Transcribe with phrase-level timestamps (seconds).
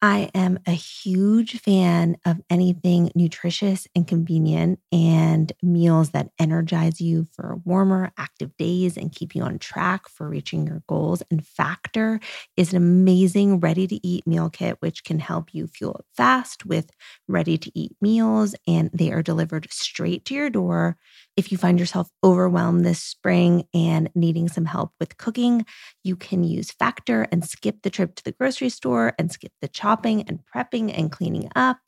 [0.00, 7.26] I am a huge fan of anything nutritious and convenient and meals that energize you
[7.32, 11.24] for warmer, active days and keep you on track for reaching your goals.
[11.32, 12.20] And Factor
[12.56, 16.64] is an amazing ready to eat meal kit, which can help you fuel up fast
[16.64, 16.90] with
[17.26, 18.54] ready to eat meals.
[18.68, 20.96] And they are delivered straight to your door.
[21.38, 25.64] If you find yourself overwhelmed this spring and needing some help with cooking,
[26.02, 29.68] you can use Factor and skip the trip to the grocery store and skip the
[29.68, 31.78] chopping and prepping and cleaning up.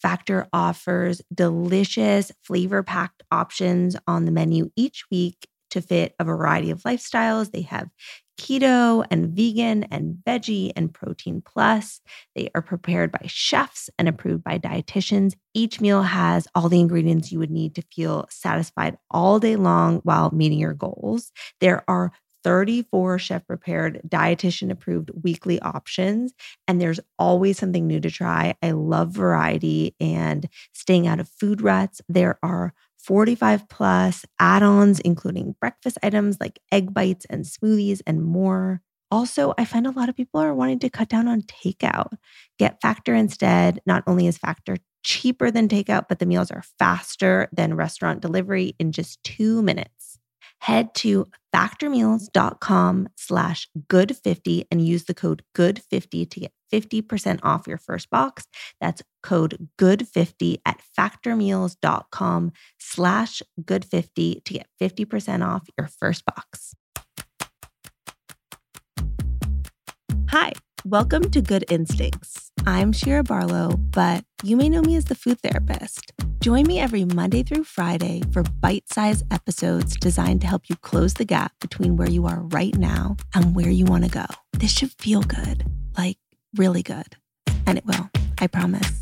[0.00, 6.70] Factor offers delicious flavor packed options on the menu each week to fit a variety
[6.70, 7.50] of lifestyles.
[7.50, 7.88] They have
[8.40, 12.00] keto and vegan and veggie and protein plus.
[12.34, 15.34] They are prepared by chefs and approved by dietitians.
[15.52, 20.00] Each meal has all the ingredients you would need to feel satisfied all day long
[20.04, 21.32] while meeting your goals.
[21.60, 26.32] There are 34 chef prepared, dietitian approved weekly options.
[26.66, 28.54] And there's always something new to try.
[28.62, 32.00] I love variety and staying out of food ruts.
[32.08, 32.72] There are
[33.02, 38.82] 45 plus add ons, including breakfast items like egg bites and smoothies and more.
[39.10, 42.12] Also, I find a lot of people are wanting to cut down on takeout.
[42.58, 43.80] Get Factor instead.
[43.86, 48.74] Not only is Factor cheaper than takeout, but the meals are faster than restaurant delivery
[48.78, 49.99] in just two minutes.
[50.60, 57.78] Head to factormeals.com slash good50 and use the code good50 to get 50% off your
[57.78, 58.46] first box.
[58.80, 66.74] That's code good50 at factormeals.com slash good50 to get 50% off your first box.
[70.28, 70.52] Hi,
[70.84, 72.52] welcome to Good Instincts.
[72.66, 76.12] I'm Shira Barlow, but you may know me as the food therapist.
[76.40, 81.12] Join me every Monday through Friday for bite sized episodes designed to help you close
[81.12, 84.24] the gap between where you are right now and where you want to go.
[84.52, 85.66] This should feel good,
[85.98, 86.16] like
[86.56, 87.14] really good.
[87.66, 88.08] And it will,
[88.38, 88.99] I promise.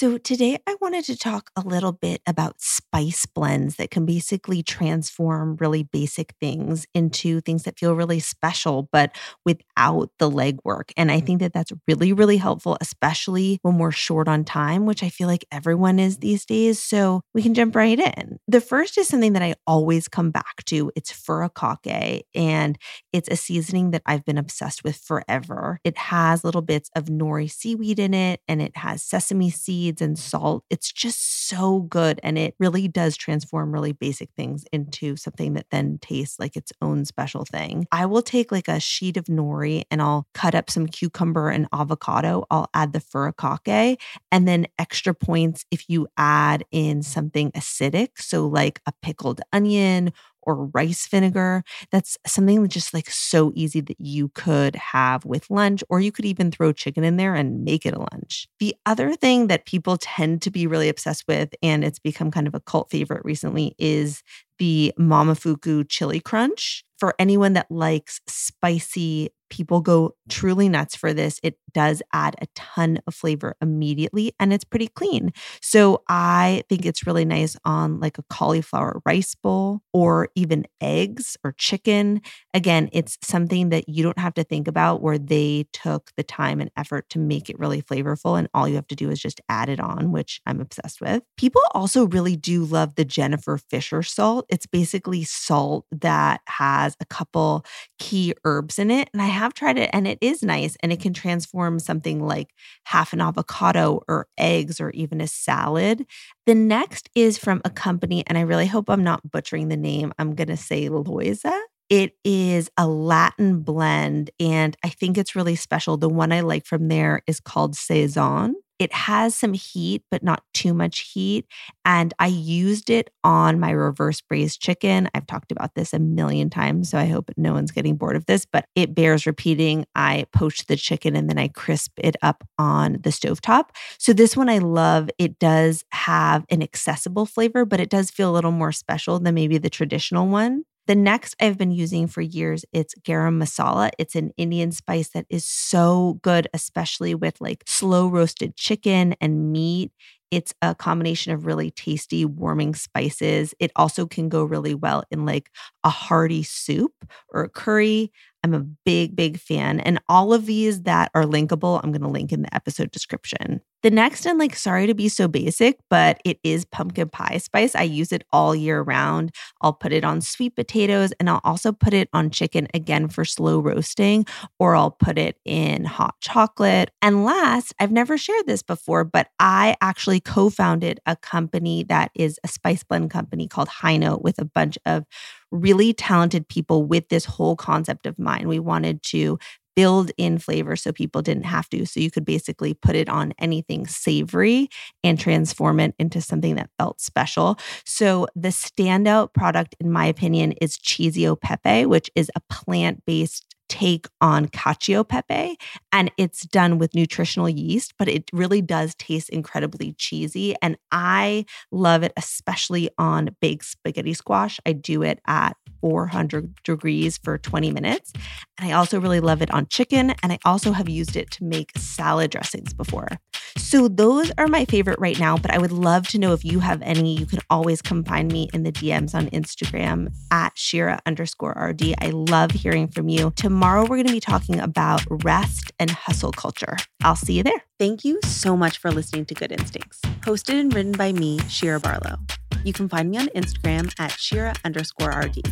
[0.00, 4.62] So, today I wanted to talk a little bit about spice blends that can basically
[4.62, 10.92] transform really basic things into things that feel really special, but without the legwork.
[10.96, 15.02] And I think that that's really, really helpful, especially when we're short on time, which
[15.02, 16.80] I feel like everyone is these days.
[16.80, 18.38] So, we can jump right in.
[18.46, 22.78] The first is something that I always come back to it's furikake, and
[23.12, 25.80] it's a seasoning that I've been obsessed with forever.
[25.82, 30.02] It has little bits of nori seaweed in it, and it has sesame seeds seeds
[30.02, 30.64] and salt.
[30.70, 32.20] It's just so good.
[32.22, 36.72] And it really does transform really basic things into something that then tastes like its
[36.82, 37.86] own special thing.
[37.90, 41.66] I will take like a sheet of nori and I'll cut up some cucumber and
[41.72, 42.44] avocado.
[42.50, 43.98] I'll add the furikake
[44.30, 48.08] and then extra points if you add in something acidic.
[48.18, 50.12] So, like a pickled onion
[50.42, 51.62] or rice vinegar.
[51.90, 56.12] That's something that's just like so easy that you could have with lunch, or you
[56.12, 58.48] could even throw chicken in there and make it a lunch.
[58.60, 62.46] The other thing that people tend to be really obsessed with, and it's become kind
[62.46, 64.22] of a cult favorite recently, is
[64.58, 66.84] the Momofuku chili crunch.
[66.98, 71.40] For anyone that likes spicy people go truly nuts for this.
[71.42, 75.32] It does add a ton of flavor immediately and it's pretty clean.
[75.60, 81.36] So I think it's really nice on like a cauliflower rice bowl or even eggs
[81.44, 82.20] or chicken.
[82.54, 86.60] Again, it's something that you don't have to think about where they took the time
[86.60, 88.38] and effort to make it really flavorful.
[88.38, 91.22] And all you have to do is just add it on, which I'm obsessed with.
[91.36, 94.46] People also really do love the Jennifer Fisher salt.
[94.48, 97.64] It's basically salt that has a couple
[97.98, 99.08] key herbs in it.
[99.12, 102.50] And I have tried it and it is nice and it can transform something like
[102.84, 106.06] half an avocado or eggs or even a salad.
[106.46, 110.12] The next is from a company, and I really hope I'm not butchering the name.
[110.18, 111.58] I'm going to say Loisa.
[111.88, 115.96] It is a Latin blend, and I think it's really special.
[115.96, 118.52] The one I like from there is called Sazón.
[118.78, 121.46] It has some heat, but not too much heat.
[121.84, 125.08] And I used it on my reverse braised chicken.
[125.14, 128.26] I've talked about this a million times, so I hope no one's getting bored of
[128.26, 129.84] this, but it bears repeating.
[129.94, 133.70] I poach the chicken and then I crisp it up on the stovetop.
[133.98, 135.10] So this one I love.
[135.18, 139.34] It does have an accessible flavor, but it does feel a little more special than
[139.34, 140.64] maybe the traditional one.
[140.88, 143.90] The next I've been using for years, it's garam masala.
[143.98, 149.52] It's an Indian spice that is so good, especially with like slow roasted chicken and
[149.52, 149.92] meat.
[150.30, 153.52] It's a combination of really tasty, warming spices.
[153.60, 155.50] It also can go really well in like
[155.84, 156.92] a hearty soup
[157.34, 158.10] or a curry.
[158.42, 159.80] I'm a big, big fan.
[159.80, 163.60] And all of these that are linkable, I'm going to link in the episode description.
[163.84, 167.76] The next, and like, sorry to be so basic, but it is pumpkin pie spice.
[167.76, 169.32] I use it all year round.
[169.60, 173.24] I'll put it on sweet potatoes and I'll also put it on chicken again for
[173.24, 174.26] slow roasting,
[174.58, 176.90] or I'll put it in hot chocolate.
[177.02, 182.10] And last, I've never shared this before, but I actually co founded a company that
[182.16, 185.04] is a spice blend company called High Note with a bunch of
[185.50, 188.48] really talented people with this whole concept of mine.
[188.48, 189.38] We wanted to
[189.78, 191.86] build in flavor so people didn't have to.
[191.86, 194.68] So you could basically put it on anything savory
[195.04, 197.56] and transform it into something that felt special.
[197.84, 203.54] So the standout product, in my opinion, is Cheesio Pepe, which is a plant based
[203.68, 205.56] take on cacio pepe
[205.92, 211.44] and it's done with nutritional yeast but it really does taste incredibly cheesy and i
[211.70, 214.60] love it especially on baked spaghetti squash.
[214.66, 218.12] I do it at 400 degrees for 20 minutes
[218.58, 221.44] and i also really love it on chicken and i also have used it to
[221.44, 223.08] make salad dressings before
[223.56, 226.60] so those are my favorite right now but i would love to know if you
[226.60, 231.00] have any you can always come find me in the dms on instagram at shira
[231.06, 235.72] underscore rd i love hearing from you Tomorrow, we're going to be talking about rest
[235.78, 236.76] and hustle culture.
[237.02, 237.64] I'll see you there.
[237.78, 241.78] Thank you so much for listening to Good Instincts, hosted and written by me, Shira
[241.78, 242.16] Barlow.
[242.64, 245.42] You can find me on Instagram at Shira underscore RD.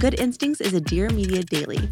[0.00, 1.88] Good Instincts is a Dear Media daily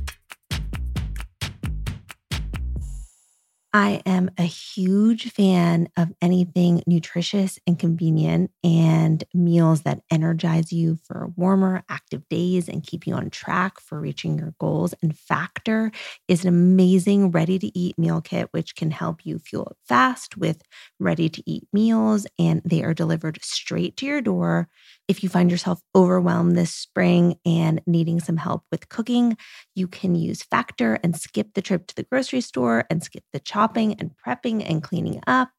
[3.73, 10.99] I am a huge fan of anything nutritious and convenient and meals that energize you
[11.05, 14.93] for warmer, active days and keep you on track for reaching your goals.
[15.03, 15.93] And Factor
[16.27, 20.63] is an amazing ready to eat meal kit, which can help you fuel fast with
[20.99, 22.27] ready to eat meals.
[22.41, 24.69] And they are delivered straight to your door
[25.11, 29.37] if you find yourself overwhelmed this spring and needing some help with cooking,
[29.75, 33.41] you can use Factor and skip the trip to the grocery store and skip the
[33.41, 35.51] chopping and prepping and cleaning up.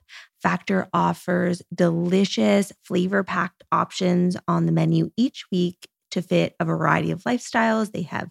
[0.42, 7.12] Factor offers delicious flavor packed options on the menu each week to fit a variety
[7.12, 7.92] of lifestyles.
[7.92, 8.30] They have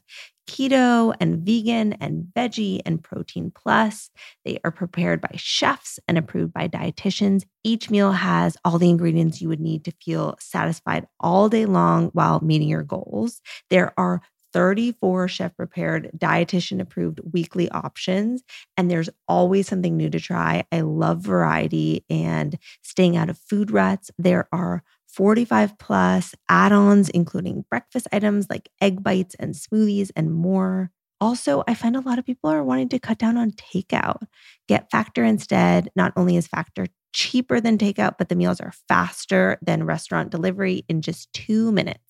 [0.51, 4.11] keto and vegan and veggie and protein plus.
[4.45, 7.45] They are prepared by chefs and approved by dietitians.
[7.63, 12.09] Each meal has all the ingredients you would need to feel satisfied all day long
[12.15, 13.41] while meeting your goals.
[13.71, 18.43] There are 34 chef prepared, dietitian approved weekly options.
[18.77, 20.65] And there's always something new to try.
[20.73, 24.11] I love variety and staying out of food ruts.
[24.19, 30.33] There are 45 plus add ons, including breakfast items like egg bites and smoothies and
[30.33, 30.91] more.
[31.21, 34.23] Also, I find a lot of people are wanting to cut down on takeout.
[34.69, 35.91] Get Factor instead.
[35.95, 40.85] Not only is Factor cheaper than takeout, but the meals are faster than restaurant delivery
[40.89, 42.10] in just two minutes.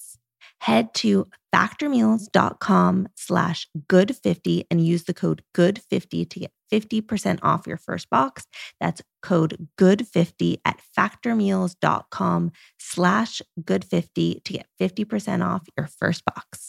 [0.61, 7.77] Head to factormeals.com slash good50 and use the code good50 to get 50% off your
[7.77, 8.47] first box.
[8.81, 16.69] That's code good50 at factormeals.com slash good50 to get 50% off your first box.